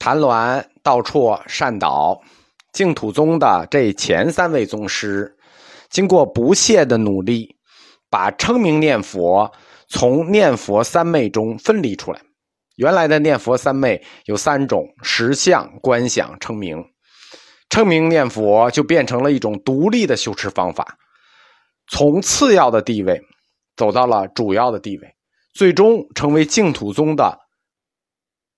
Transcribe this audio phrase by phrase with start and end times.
[0.00, 2.18] 谭鸾、道绰、善导，
[2.72, 5.36] 净土宗的这前三位宗师，
[5.90, 7.54] 经过不懈的努力，
[8.08, 9.52] 把称名念佛
[9.88, 12.22] 从念佛三昧中分离出来。
[12.76, 16.82] 原来的念佛三昧有三种：实相、观想、称名。
[17.68, 20.96] 称名念佛就变成了一种独立的修持方法，
[21.88, 23.20] 从次要的地位
[23.76, 25.14] 走到了主要的地位，
[25.52, 27.38] 最终成为净土宗的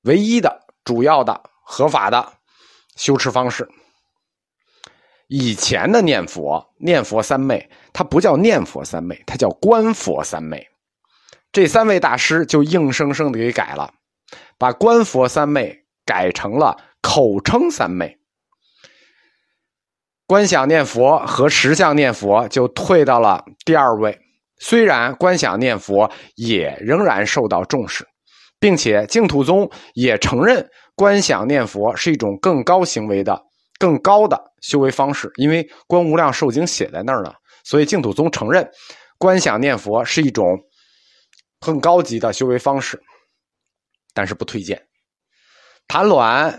[0.04, 2.32] 唯一的、主要的、合法的
[2.96, 3.68] 修持方式。
[5.28, 10.68] 以前的念佛、念佛三昧，它不叫念佛三昧，它叫观佛三昧。
[11.50, 13.94] 这三位大师就硬生生的给改了。
[14.58, 18.16] 把观佛三昧改成了口称三昧，
[20.26, 24.20] 观想念佛和实相念佛就退到了第二位。
[24.58, 28.06] 虽然观想念佛也仍然受到重视，
[28.62, 33.36] 并且净土宗也承认观想念佛是一种更高行为的、
[33.76, 37.32] 更高的修为方式，因为《观无量寿经》写在那儿呢，
[37.64, 38.64] 所以净土宗承认
[39.18, 40.46] 观想念佛是一种
[41.58, 43.02] 更高级的修为方式。
[44.14, 44.80] 但是不推荐。
[45.88, 46.56] 谭鸾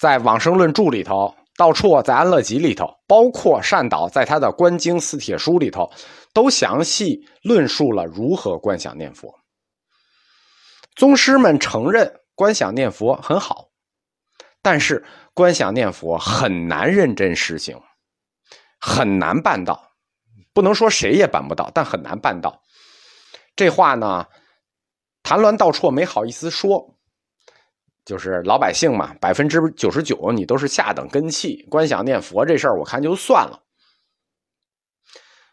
[0.00, 5.88] 在《往生论注》里头，道绰在《安乐集》里头，包括善导在他的《观经四帖书》里头，
[6.32, 9.32] 都详细论述了如何观想念佛。
[10.94, 13.68] 宗师们承认观想念佛很好，
[14.62, 17.80] 但是观想念佛很难认真实行，
[18.80, 19.92] 很难办到。
[20.52, 22.62] 不能说谁也办不到，但很难办到。
[23.56, 24.26] 这话呢？
[25.26, 26.98] 谭鸾道绰没好意思说，
[28.04, 33.64] 就是老百姓嘛，百分之九十九你都是下等根器，观想念佛这事儿我看就算了。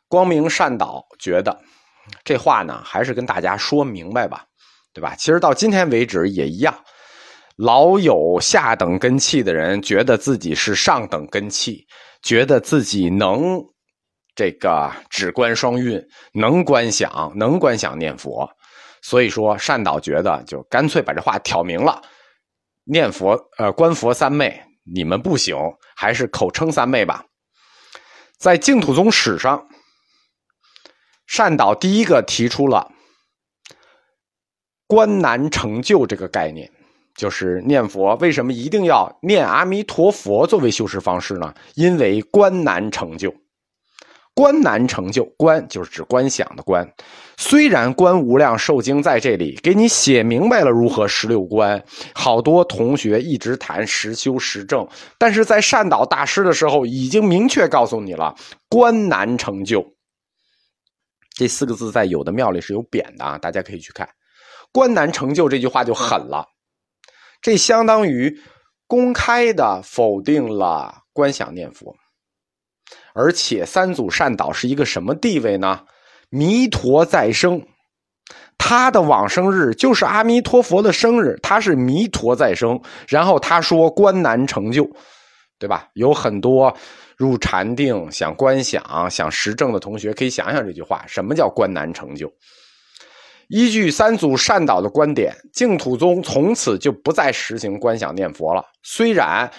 [0.09, 1.57] 光明善导觉得
[2.25, 4.45] 这话呢，还是跟大家说明白吧，
[4.93, 5.15] 对吧？
[5.15, 6.77] 其实到今天为止也一样，
[7.57, 11.85] 老有下等根器的人觉得自己是上等根器，
[12.21, 13.63] 觉得自己能
[14.35, 16.01] 这个指观双运，
[16.33, 18.49] 能观想，能观想念佛。
[19.01, 22.01] 所以说，善导觉得就干脆把这话挑明了：
[22.83, 25.57] 念佛，呃，观佛三昧，你们不行，
[25.95, 27.25] 还是口称三昧吧。
[28.37, 29.67] 在净土宗史上，
[31.27, 32.91] 善导第一个提出了
[34.91, 36.69] “观难成就”这个概念，
[37.15, 41.53] 就是念佛为什么一定要念阿弥陀佛作为修持方式呢？
[41.75, 43.33] 因为观难成就。
[44.33, 46.85] 观难成就，观就是指观想的观。
[47.37, 51.81] 虽然《观无量寿经》在这里给你写明白了如何十六观，
[52.13, 54.85] 好多同学一直谈实修实证，
[55.17, 58.35] 但是在善导大师的时候已经明确告诉你了，
[58.69, 59.85] 观难成就
[61.37, 64.07] 这四个字在有的庙里是有匾的啊，大家可以去看。
[64.71, 66.47] 观难成就这句话就狠了，
[67.41, 68.39] 这相当于
[68.87, 71.95] 公开的否定了观想念佛。
[73.13, 75.81] 而且三祖善导是一个什么地位呢？
[76.29, 77.61] 弥陀再生，
[78.57, 82.81] 他的往生日就是阿弥陀佛的生日，他是弥陀再生。
[83.09, 84.89] 然后他说观难成就，
[85.59, 85.89] 对吧？
[85.93, 86.73] 有很多
[87.17, 92.31] 入禅定、想观想、想实证的同学可以想想这句话：什么叫观难成就？
[93.51, 98.63] 依据三祖善导的观点，净土宗从此就不再实行观想念佛了。
[98.81, 99.51] 虽然。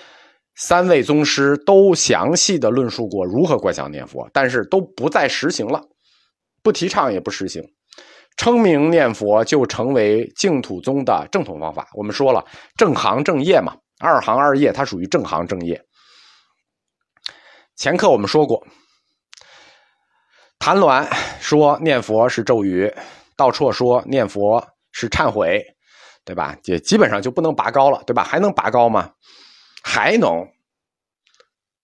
[0.54, 5.82] 三位宗师都详细的论述过如何观想念佛，但是都不再实行了，
[6.62, 7.62] 不提倡也不实行，
[8.36, 11.88] 称名念佛就成为净土宗的正统方法。
[11.94, 12.44] 我们说了，
[12.76, 15.82] 正行正业嘛，二行二业，它属于正行正业。
[17.75, 18.62] 前课我们说过，
[20.58, 21.08] 谭鸾
[21.41, 22.92] 说念佛是咒语，
[23.42, 25.60] 道绰说念佛是忏悔，
[26.25, 26.56] 对吧？
[26.64, 28.22] 也基本上就不能拔高了，对吧？
[28.22, 29.10] 还能拔高吗？
[29.82, 30.47] 还能，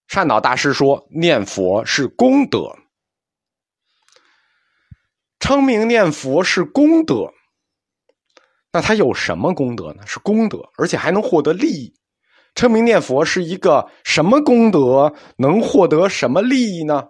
[0.06, 2.72] 善导大师说念佛是功德，
[5.40, 7.32] 称名念佛是功德，
[8.70, 10.06] 那他有什么功德呢？
[10.06, 11.92] 是功德，而且还能获得利益。
[12.54, 15.12] 称名念佛是一个什么功德？
[15.36, 17.08] 能获得什么利益呢？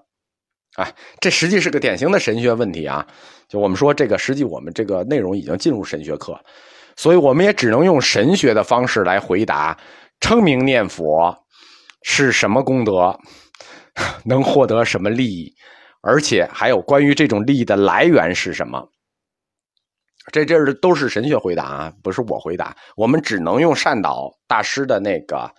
[0.78, 3.04] 哎，这实际是个典型的神学问题啊！
[3.48, 6.40] 就我们说这个，实际我们这个内容已经进入神学课，
[6.96, 9.76] 所以我们也只能用神学的方式来回答。
[10.20, 11.36] 称名念佛
[12.02, 13.19] 是什么功德？
[14.25, 15.52] 能获得什么利益？
[16.00, 18.88] 而且还有关于这种利益的来源是什么？
[20.31, 22.76] 这这是都是神学回答啊，不是我回答。
[22.96, 25.50] 我们只能用善导大师的那个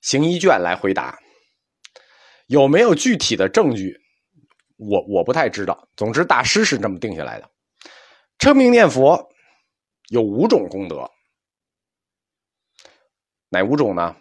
[0.00, 1.16] 行医卷来回答。
[2.48, 3.96] 有没有具体的证据？
[4.76, 5.88] 我我不太知道。
[5.96, 7.50] 总之，大师是这么定下来的。
[8.38, 9.28] 称名念佛
[10.08, 11.10] 有五种功德。
[13.48, 14.14] 哪五种呢？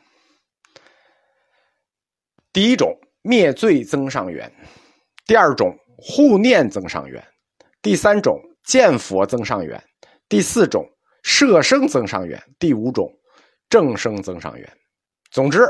[2.53, 4.49] 第一种灭罪增上缘，
[5.25, 7.21] 第二种护念增上缘，
[7.81, 9.83] 第三种见佛增上缘，
[10.29, 10.87] 第四种
[11.23, 13.11] 摄生增上缘，第五种
[13.67, 14.77] 正生增上缘。
[15.31, 15.67] 总之，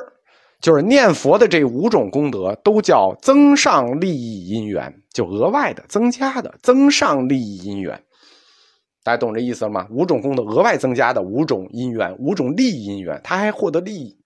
[0.66, 8.02] 就是念佛的这五种功德都叫增上利益因缘，就额外的、增加的增上利益因缘。
[9.04, 9.86] 大家懂这意思了吗？
[9.92, 14.18] 五种功德额外增加的五种因缘，五种利益因缘，他还获得利益。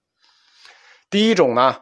[1.10, 1.76] 第一种呢？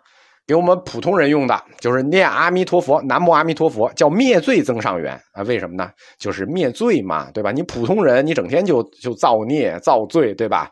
[0.48, 5.44] 给我们普通人用的，就是念阿弥陀佛，南无阿弥陀佛，叫灭罪增上缘啊？
[5.44, 5.92] 为什么呢？
[6.18, 7.52] 就是灭罪嘛，对吧？
[7.52, 10.72] 你普通人，你整天就就造孽造罪，对吧？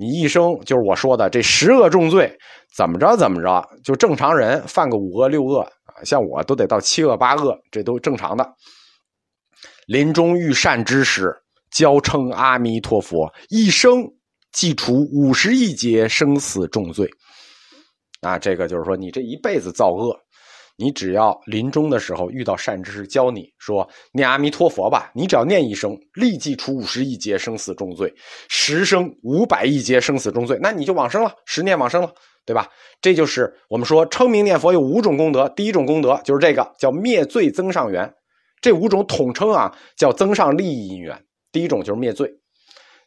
[0.00, 2.34] 你一生就是我说的这十恶重罪，
[2.74, 8.54] 怎么着怎么着，就正常人犯个五恶六恶啊，像我都得到七恶八恶，这都正常的。
[9.86, 11.30] 临终遇善知识，
[11.70, 14.06] 教称阿弥陀佛，一生
[14.52, 17.06] 即除五十亿劫生死重罪。
[18.22, 20.18] 啊，这个就是说，你这一辈子造恶，
[20.80, 28.10] 你只要临终的时候遇到善知识教你说念阿弥陀佛吧，你只要念一声，立即除五十亿劫生死重罪，
[28.48, 32.10] 十生五百亿劫生死重罪，那你就往生了，十念往生了，
[32.46, 32.66] 对吧？
[33.02, 38.10] 这就是我们说称名念佛有五种功德，第一种功德就是这个叫灭罪增上缘，
[38.62, 41.22] 这五种统称啊叫增上利益因缘。
[41.52, 42.32] 第一种就是灭罪，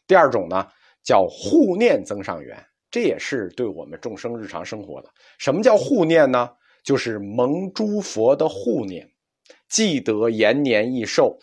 [0.06, 0.64] 第二种呢
[1.02, 2.56] 叫护念增上缘。
[2.88, 5.08] 这也是对我们众生日常生活的。
[5.38, 6.48] 什么叫护念呢？
[6.84, 9.10] 就是蒙诸佛的护念，
[9.68, 11.38] 记得延年益寿、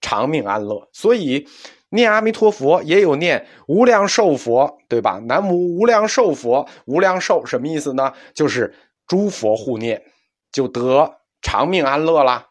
[0.00, 0.86] 长命安乐。
[0.92, 1.46] 所以
[1.88, 5.20] 念阿弥陀佛也有念无量寿佛，对吧？
[5.26, 8.12] 南无无量寿佛，无量寿什么意思呢？
[8.34, 8.74] 就是
[9.06, 10.04] 诸佛护念，
[10.52, 12.48] 就得长命安乐啦，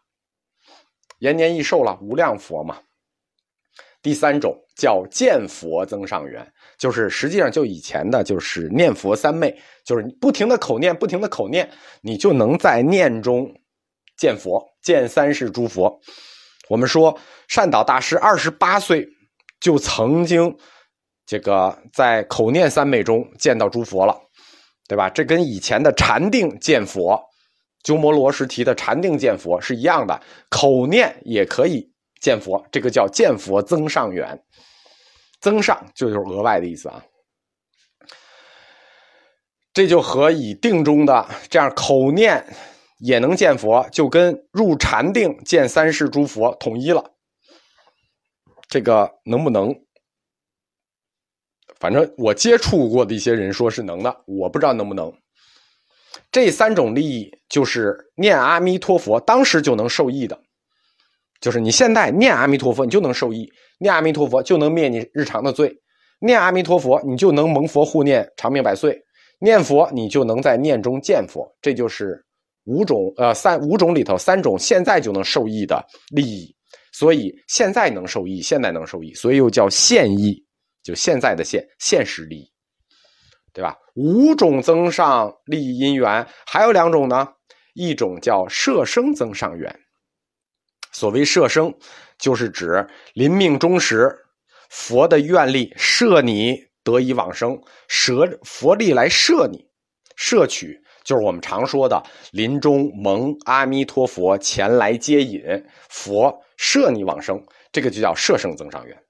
[1.19, 1.99] 延年益寿了。
[2.01, 2.79] 无量佛嘛。
[4.01, 6.45] 第三种叫见佛增上缘。
[6.77, 9.53] 就是实际上就以前的，就是念佛三昧，
[9.83, 11.69] 就是不停的口念，不停的口念，
[12.01, 13.53] 你就能在念中
[14.17, 15.99] 见佛，见三世诸佛。
[16.69, 19.05] 我们说善导大师二十八岁
[19.59, 20.55] 就曾经
[21.25, 24.17] 这个在口念三昧中见到诸佛了，
[24.87, 25.09] 对吧？
[25.09, 27.19] 这跟以前的禅定见佛，
[27.83, 34.43] 鸠摩罗什提的禅定见佛是一样的，口念也可以见佛，这个叫见佛增上缘。
[35.41, 37.01] 增上就就是额外的意思啊，
[39.73, 42.45] 这就和以定中的这样口念
[42.97, 47.13] 也能见佛，就跟入禅定见三世诸佛统一了。
[48.67, 49.73] 这个能不能？
[51.79, 55.09] 反正我接触过的一些人说是能的，我不知道能不能。
[56.29, 60.37] 这三种利益就是念阿弥陀佛当时就能受益的，
[61.39, 63.49] 就是你现在念阿弥陀佛，你就能受益。
[63.79, 65.73] 念阿弥陀佛就能灭你日常的罪，
[66.19, 69.01] 念阿弥陀佛你就能蒙佛护念长命百岁，
[69.39, 72.21] 念佛你就能在念中见佛，这就是
[72.65, 75.81] 五种呃三五种里头三种现在就能受益的
[76.13, 76.53] 利益，
[76.91, 80.35] 所以现在能受益，现在能受益，所以又叫现益，
[80.83, 82.51] 就现在的现现实利益，
[83.53, 83.77] 对吧？
[83.95, 87.25] 五种增上利益因缘，还有两种呢，
[87.75, 89.73] 一种叫摄生增上缘，
[90.91, 91.73] 所谓摄生。
[92.17, 94.13] 就是指临命终时，
[94.69, 96.53] 佛的愿力摄你
[96.83, 99.65] 得以往生，舍佛力来摄你，
[100.17, 102.03] 摄取就是我们常说的
[102.33, 105.41] 临终蒙阿弥陀佛前来接引，
[105.87, 107.41] 佛摄你往生，
[107.71, 109.01] 这个就叫摄生增上缘。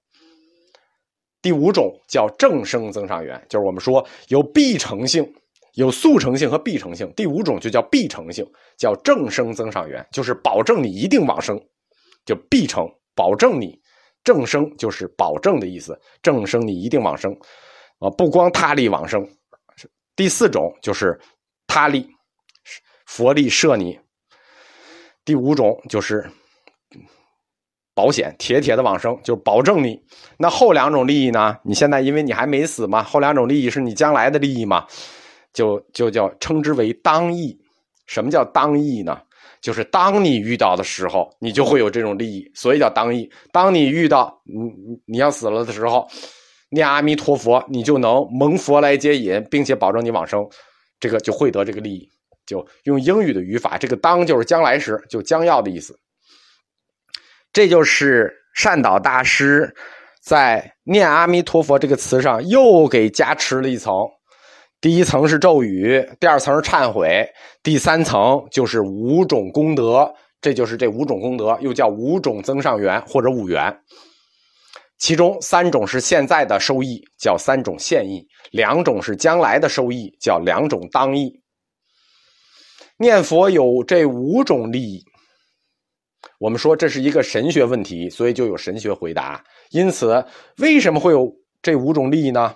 [1.42, 5.34] 第五种叫正生增上缘，就是我们说有必成性、
[5.74, 8.46] 有速成性和必成性，第五种就叫必成性，
[8.78, 11.60] 叫正生增上缘，就是保证你一定往生，
[12.26, 12.88] 就必成。
[13.16, 13.78] 保证你
[14.24, 17.34] 正生就是保证的意思，正生你一定往生，
[18.00, 19.28] 啊，不光他力往生。
[20.16, 21.20] 第四种就是
[21.68, 22.10] 他力，
[23.06, 24.00] 佛力摄你。
[25.26, 26.30] 第五种就是
[27.94, 30.02] 保险，铁铁的往生，就保证你。
[30.38, 31.58] 那后两种利益呢？
[31.66, 34.88] 你现在因为你还没死嘛，后两种利益是你将来的利益嘛，
[35.54, 37.58] 就就叫称之为当义。
[38.06, 39.22] 什么叫当义呢？
[39.62, 43.30] 就是当你遇到的时候，你就会有这种利益，所以叫当义。
[43.52, 46.08] 当你遇到你你要死了的时候，
[46.70, 50.48] 念阿弥陀佛，你就能蒙佛来接引，并且保证你往生，
[51.00, 52.10] 这个就会得这个利益。
[52.46, 55.96] 就用英语的语法，这个当就是将来时，就将要的意思。
[57.52, 59.72] 这就是善导大师
[60.22, 63.94] 在念阿弥陀佛这个词上又给加持了一层。
[64.82, 67.28] 第一层是咒语，第二层是忏悔，
[67.62, 70.10] 第三层就是五种功德，
[70.40, 73.78] 这就是这五种功德，又叫五种增上缘或者五缘。
[74.98, 81.42] 其中三种是现在的收益，叫三种现益；两种是将来的收益，叫两种当益。
[82.98, 85.04] 念佛有这五种利益，
[86.38, 89.44] 我们说这是一个神学问题，所以就有神学回答。
[89.72, 90.26] 因此，
[90.58, 91.30] 为什么会有
[91.62, 92.56] 这五种利益呢？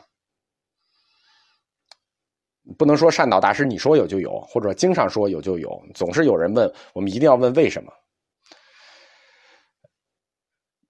[2.77, 7.91] 不能说善导大师你说有就有，或者经常说有就有，总是有人问，我们一定要问为什么。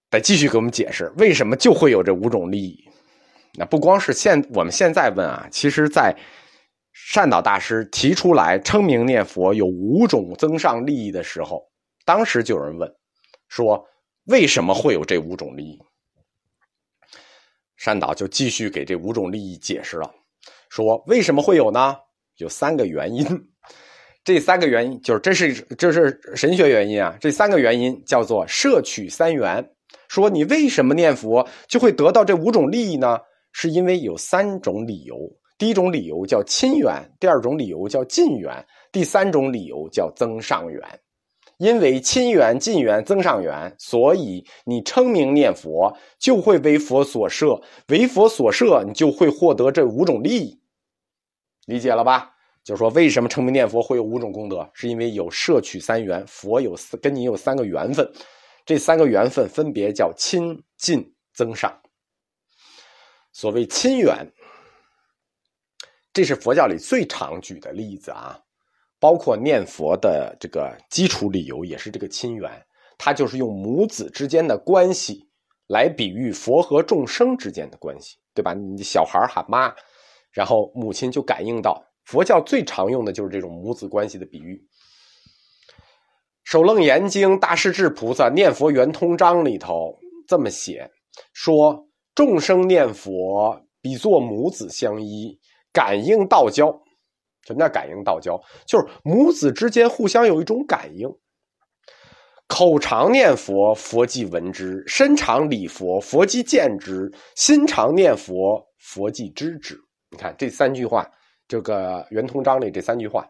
[0.09, 2.87] 得继续给我们解释为什么就会有这五种利益。
[3.55, 6.15] 那不光是现我们现在问啊，其实在
[6.91, 11.67] 善导大师提出来称名念佛有五种增上利益的时候，
[12.05, 12.87] 当时就有人问
[13.47, 13.83] 说
[14.25, 15.79] 为什么会有这五种利益？
[17.75, 20.13] 善导就继续给这五种利益解释了，
[20.73, 21.95] 说为什么会有呢？
[22.37, 23.23] 有三个原因。
[24.23, 27.15] 这三个原因就是这是这是神学原因啊。
[27.21, 29.63] 这三个原因叫做摄取三元。
[30.07, 33.19] 说你为什么念佛就会得到这五种利益呢？
[33.51, 35.15] 是因为有三种理由。
[35.59, 40.81] 第一种理由叫亲缘，第二种理由叫近缘，第三种理由叫增上缘。
[41.59, 50.59] 因为亲缘、近缘、增上缘，所以你称名念佛就会为佛所摄，为佛所摄，你就会获得这五种利益。
[51.65, 52.29] 理解了吧？
[52.63, 58.09] 就说为什么称名念佛会有五种功德，是因为有摄取三缘，佛有跟你有三个缘分。
[58.65, 61.77] 这三个缘分分别叫亲、近、增上。
[63.33, 64.25] 所谓亲缘，
[66.13, 68.39] 这是佛教里最常举的例子啊，
[68.99, 72.49] 包括念佛的这个基础理由也是这个亲缘，
[72.97, 75.27] 它就是用母子之间的关系
[75.67, 78.53] 来比喻佛和众生之间的关系，对吧？
[78.53, 79.73] 你小孩喊妈，
[80.33, 81.81] 然后母亲就感应到。
[82.03, 84.61] 佛教最常用的就是这种母子关系的比喻。
[86.43, 89.97] 《首楞严经》大势至菩萨念佛圆通章里头
[90.27, 90.91] 这么写
[91.31, 95.39] 说：“众生念佛比作母子相依，
[95.71, 96.67] 感应道交。
[97.47, 98.37] 什么叫感应道交？
[98.67, 101.07] 就是母子之间互相有一种感应。
[102.47, 109.79] 口常念佛，佛即闻之；身常礼佛，佛即见之；心常念佛，佛即知之。
[110.13, 111.09] 你看这三句话，
[111.47, 113.27] 这个圆通章里这三句话，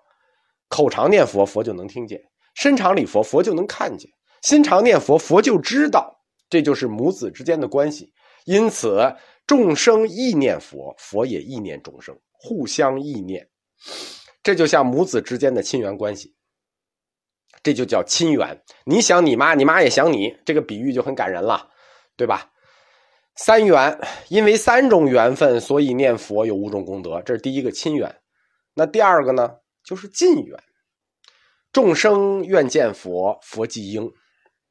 [0.68, 2.22] 口常念佛，佛就能听见。”
[2.56, 4.08] 身常礼佛，佛就能看见；
[4.42, 6.14] 心常念佛，佛就知道。
[6.50, 8.14] 这就是母子之间的关系。
[8.46, 9.16] 因此，
[9.48, 13.48] 众生意念佛，佛也意念众生，互相意念。
[14.44, 16.36] 这就像母子之间的亲缘关系。
[17.64, 18.62] 这就叫亲缘。
[18.86, 21.70] 你想你妈，你妈也想你，这个比喻就很感人了，
[22.18, 22.52] 对吧？
[23.36, 24.00] 三缘，
[24.30, 27.22] 因为三种缘分，所以念佛有五种功德。
[27.24, 28.16] 这是第一个亲缘。
[28.76, 30.58] 那第二个呢，就是近缘。
[31.72, 34.08] 众生愿见佛，佛即应；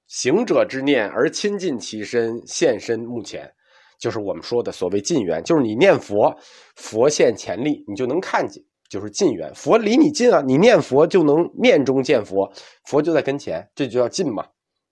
[0.06, 3.52] 行者之念而亲近其身，现身目前，
[3.98, 5.42] 就是我们说的所谓近缘。
[5.42, 6.32] 就是你念佛，
[6.76, 9.52] 佛现前力，你就能看见，就是近缘。
[9.56, 12.52] 佛离你近啊，你念佛就能面中见佛，
[12.84, 14.46] 佛就在跟前，这就叫近嘛，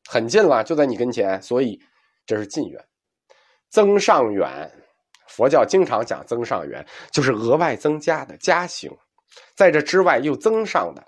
[0.09, 1.81] 很近了，就在你跟前，所以
[2.27, 2.85] 这是近缘。
[3.71, 4.71] 增上缘，
[5.29, 8.91] 佛教经常讲增上缘，就是额外增加的加行，
[9.55, 11.03] 在这之外又增上的。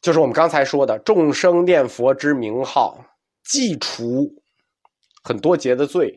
[0.00, 3.02] 就是我们刚才说的，众生念佛之名号，
[3.44, 4.30] 既除
[5.22, 6.14] 很多劫的罪，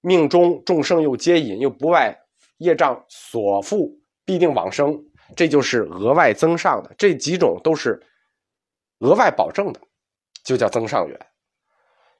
[0.00, 2.12] 命中众生又接引，又不外
[2.58, 3.88] 业障所缚，
[4.24, 5.00] 必定往生。
[5.36, 8.02] 这就是额外增上的，这几种都是
[9.00, 9.80] 额外保证的，
[10.42, 11.26] 就叫增上缘。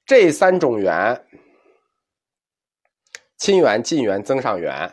[0.06, 1.26] 这三种缘，
[3.38, 4.92] 亲缘、近缘、增上缘，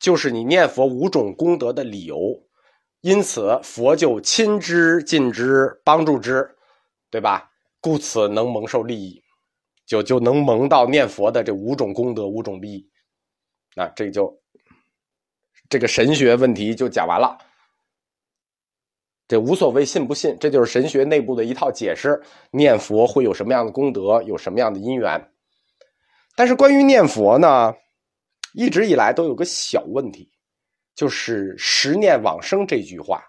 [0.00, 2.42] 就是你念佛五种功德的理由。
[3.02, 6.56] 因此，佛就亲之、近之、帮助之，
[7.10, 7.50] 对吧？
[7.82, 9.22] 故此能蒙受利益，
[9.86, 12.90] 就就能蒙到念佛的这五种功德、五种利益。
[13.74, 14.38] 那这就
[15.68, 17.38] 这个神学问题就讲完了。
[19.28, 22.22] 这无所谓信不信，这就是神学内部的一套解释。
[22.50, 25.30] 念佛会有什么样的功德，有什么样的因缘？
[26.40, 27.74] 但是关于念佛呢，
[28.54, 30.32] 一直以来都有个小问题。
[30.94, 33.22] 就是十念往生这句话，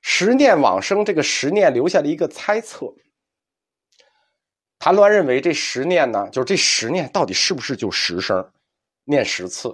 [0.00, 2.92] 十念往生这个十念留下了一个猜测。
[4.80, 8.44] 谭鸾认为这十念呢，就是这十念到底是不是就十声，
[9.04, 9.72] 念十次？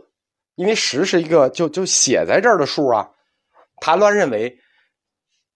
[0.56, 3.10] 因为十是一个就就写在这儿的数啊。
[3.80, 4.54] 谭鸾认为，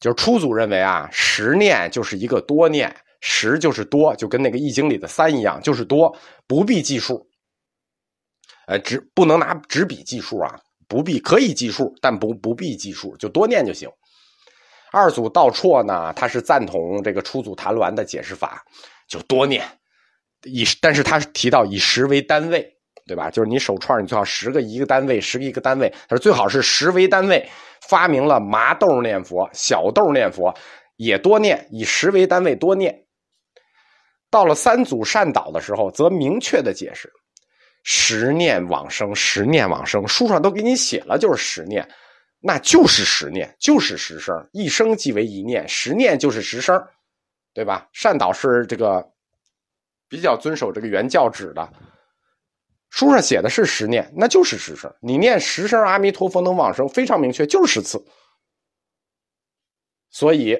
[0.00, 7.28] 就是初祖认为啊，十念就是一个多念，十就是多，就跟那个易经里的三一样，就是多，不必计数。
[8.66, 10.58] 呃，只不能拿纸笔计数啊。
[10.88, 13.88] 不必可以计数，但不不必计数，就多念就行。
[14.90, 18.60] 二祖道绰呢，他是赞同这个初祖谭鸾的解释法，
[19.06, 19.64] 就多念，
[20.42, 22.68] 以但是他提到以十为单位，
[23.06, 23.30] 对吧？
[23.30, 25.88] 就是你手串你最好十个一个单位，十个一个单位。
[26.08, 27.48] 他说最好是十为单位，
[27.82, 30.52] 发明了麻豆念佛、小豆念佛，
[30.96, 33.04] 也多念，以十为单位多念。
[34.30, 37.12] 到了三祖善导的时候，则明确的解释：
[37.82, 41.86] 十念往生，十念往生，书上都给你写了，就是十念，
[42.40, 46.82] 那就是十念，就是十声，一生即为一念，十念就是十声，
[47.52, 47.88] 对吧？
[47.92, 49.06] 善导是这个。
[50.12, 51.72] 比较遵守这个原教旨的，
[52.88, 54.92] 书上写的是十念，那就是十声。
[55.00, 58.04] 你念十声阿弥陀佛能往生，非常明确，就是十次。
[60.10, 60.58] 所以，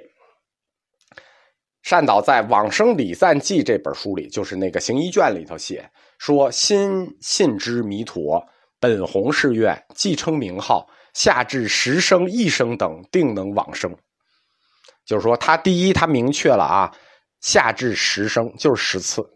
[1.83, 8.47] 善导在《往生礼赞记》这本书里，就是那个行医卷里头写说：“心信之弥陀，
[8.79, 13.97] 本弘誓愿，既称名号，下至十声一声等，定能往生。”
[15.07, 16.93] 就是说，他第一，他明确了啊，
[17.41, 19.27] 下至十声就是十次。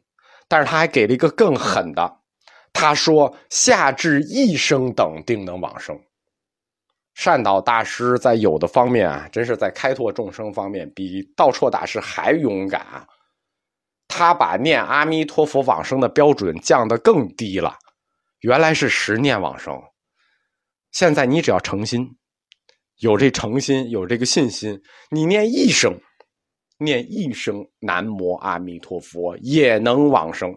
[0.47, 2.19] 但是他还给了一个更狠的，
[2.75, 5.99] 他说下至一生等定能往生。
[7.15, 13.07] 善导大师在有的方面啊，真是在开拓众生方面比道绰大师还勇敢！
[14.09, 17.77] 他把念阿弥陀佛往生的标准降得更低了，
[18.41, 19.81] 原来是十念往生，
[20.93, 22.17] 现在你只要诚心，
[22.99, 24.81] 有这诚心，有这个信心，
[25.11, 25.99] 你念一声。
[26.77, 30.53] 念一声南无阿弥陀佛也能往生，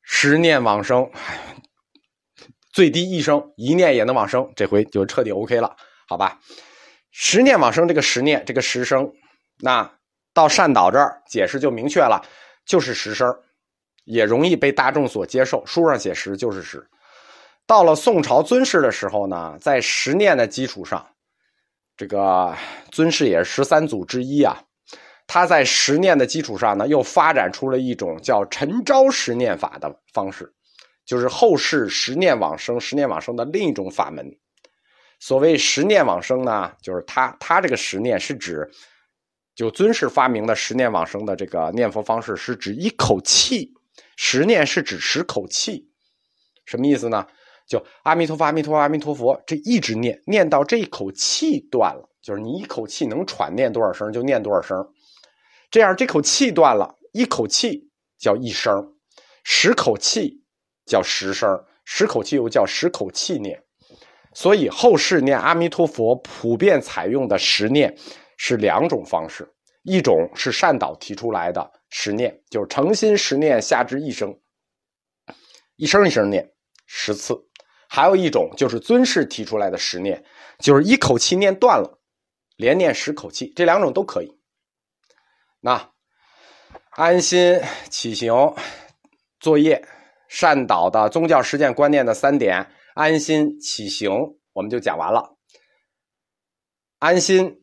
[0.00, 1.10] 十念往生，
[2.72, 5.76] 最低一声一念也能往生，这回就彻底 OK 了，
[6.08, 6.40] 好吧？
[7.10, 9.12] 十念往生这个十念这个十生，
[9.60, 9.90] 那
[10.32, 12.22] 到善导这儿解释就明确了，
[12.64, 13.30] 就是十声，
[14.04, 15.62] 也容易被大众所接受。
[15.66, 16.88] 书上写十就是十。
[17.66, 21.06] 到了宋朝尊师的时候呢，在十念的基础上。
[21.94, 22.56] 这个
[22.90, 24.64] 尊师也是十三祖之一啊，
[25.26, 30.50] 他在十念的基础上呢，又发展出了一种叫陈昭十念法的方式，
[31.04, 34.38] 就是后世十念往生、十念往生的另一种法门。
[35.18, 38.68] 所谓十念往生呢，就是他他这个十念是指，
[39.54, 43.72] 就尊师发明的十念往生的这个念佛方式，是指一口气，
[44.16, 45.88] 十念是指十口气，
[46.64, 47.24] 什么意思呢？
[47.68, 54.76] 就阿弥陀佛，阿弥陀佛，阿弥陀佛，这一直念，念到这一口气断了，就是你一口气能喘念多少声就念多少声，
[55.70, 58.94] 这样这口气断了，一口气叫一声，
[59.44, 60.41] 十口气
[60.86, 61.48] 叫十声，
[61.84, 63.62] 十口气又叫十口气念。
[64.34, 67.94] 所以后世念阿弥陀佛普遍采用的十念
[68.38, 69.46] 是两种方式，
[69.82, 74.34] 一种是善导提出来的十念，就是诚心十念下至一声，
[75.76, 76.50] 一声一声念
[76.86, 77.38] 十次。
[77.88, 80.24] 还有一种就是尊师提出来的十念，
[80.60, 82.00] 就是一口气念断了，
[82.56, 84.34] 连念十口气，这两种都可以。
[85.60, 85.90] 那
[86.92, 88.54] 安心起行
[89.40, 89.86] 作业
[90.32, 94.10] 善导的宗教实践观念的三点，安心起行
[94.54, 95.36] 我们就讲完了。
[97.00, 97.54] 安心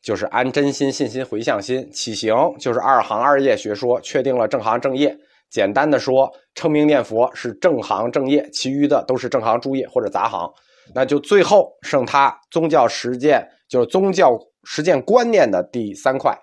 [0.00, 5.14] 就是安真心、信心、回向心；起行就是二行二业学说确定了正行正业。
[5.50, 10.50] 简单的说，称名念佛是正行正业，其余的都是正行诸业或者杂行。
[10.94, 14.30] 那就最后剩他宗教实践，就是宗教
[14.64, 16.34] 实践观念的第三块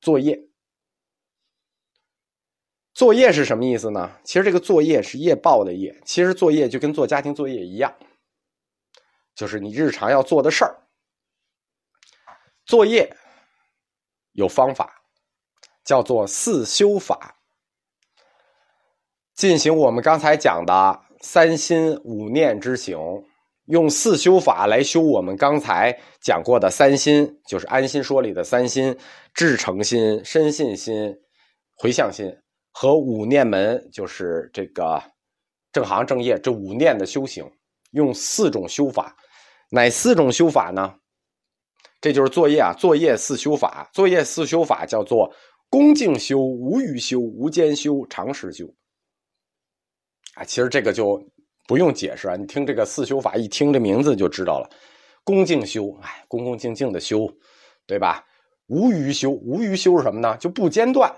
[0.00, 0.38] 作业。
[2.96, 4.10] 作业是什么意思呢？
[4.24, 7.94] 其实这个作业是业报的业，其实作业就跟做家庭作业一样，
[9.34, 10.74] 就是你日常要做的事儿。
[12.64, 13.14] 作业
[14.32, 15.02] 有方法，
[15.84, 17.36] 叫做四修法。
[19.34, 22.98] 进行我们刚才讲的三心五念之行，
[23.66, 28.98] 用四修法来修我们刚才讲过的三心，就是安心说里的三心：
[29.34, 31.14] 至诚心、深信心、
[31.76, 32.34] 回向心
[32.78, 35.02] 和五念门，就是这个
[35.72, 37.42] 正行正业这五念的修行。
[37.92, 39.16] 用四种修法，
[39.70, 40.94] 哪四种修法呢？
[42.02, 43.88] 这就是作业啊，作业四修法。
[43.94, 45.34] 作业四修法叫做
[45.70, 48.66] 恭敬修、无余修、无间修、常识修。
[50.34, 51.18] 啊，其实这个就
[51.66, 54.68] 不用解释啊，你听这个四修法，一听这名字就知道了。
[55.24, 57.26] 恭敬修，哎，恭恭敬敬的修，
[57.86, 58.22] 对吧？
[58.66, 60.36] 无余修，无余修是什么呢？
[60.36, 61.10] 就不间断，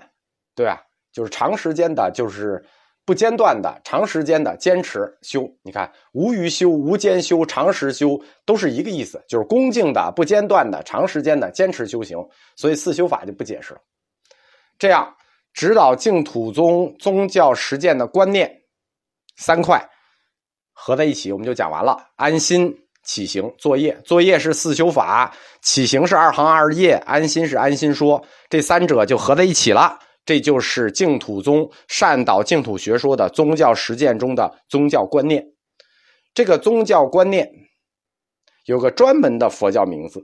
[0.55, 0.85] 对吧？
[1.11, 2.63] 就是长时间的，就是
[3.05, 5.49] 不间断的，长时间的坚持修。
[5.63, 12.17] 你看，无余修、无间修、长时修都是一个意思，就是恭敬的、不间断的、长时间的坚持修行。
[12.55, 13.79] 所以四修法就不解释了。
[14.77, 15.15] 这样
[15.53, 18.55] 指导净土宗宗教实践的观念。
[19.35, 19.81] 三块
[20.73, 21.97] 合在一起，我们就讲完了。
[22.17, 35.53] 安心起行作业，作业是四修法，起行是二行二业，安心是安心说，这三者就合在一起了，这就是净土宗善导净土学说的宗教实践中的宗教观念。
[36.33, 37.51] 这个宗教观念
[38.65, 40.23] 有个专门的佛教名字，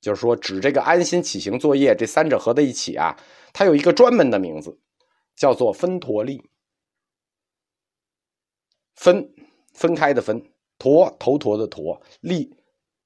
[0.00, 3.18] 就是说指这个安心起行作业这三者合在一起啊，
[3.52, 4.78] 它有一个专门的名字，
[5.34, 6.42] 叫做分陀利。
[8.94, 9.34] 分
[9.72, 12.54] 分开的分，陀头陀的陀，利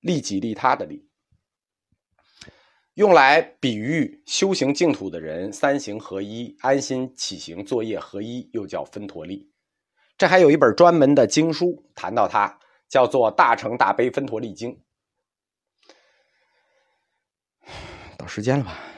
[0.00, 1.05] 利己利他的利。
[2.96, 9.50] 用来比喻修行净土的人三行合一、安心起行作业合一，又叫分陀利。
[10.16, 14.72] 这还有一本专门的经书谈到它，叫做《大乘大悲分陀利经》。
[18.16, 18.95] 到时间了吧？